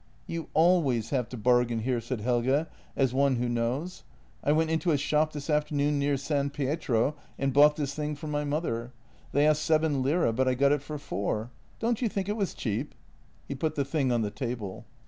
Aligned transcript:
"You 0.25 0.49
always 0.55 1.11
have 1.11 1.29
to 1.29 1.37
bargain 1.37 1.81
here," 1.81 2.01
said 2.01 2.21
Helge, 2.21 2.65
as 2.97 3.13
one 3.13 3.35
who 3.35 3.47
knows." 3.47 4.01
I 4.43 4.51
went 4.51 4.71
into 4.71 4.89
a 4.89 4.97
shop 4.97 5.31
this 5.31 5.47
afternoon 5.47 5.99
near 5.99 6.17
St. 6.17 6.51
Pietro 6.51 7.15
and 7.37 7.53
bought 7.53 7.75
this 7.75 7.93
thing 7.93 8.15
for 8.15 8.25
my 8.25 8.43
mother. 8.43 8.93
They 9.31 9.45
asked 9.45 9.61
seven 9.61 10.01
lire, 10.01 10.31
but 10.31 10.47
I 10.47 10.55
got 10.55 10.71
it 10.71 10.81
for 10.81 10.97
four. 10.97 11.51
Don't 11.77 12.01
you 12.01 12.09
think 12.09 12.27
it 12.27 12.35
was 12.35 12.55
cheap?" 12.55 12.95
He 13.47 13.53
put 13.53 13.75
the 13.75 13.85
thing 13.85 14.11
on 14.11 14.23
the 14.23 14.31
table. 14.31 14.85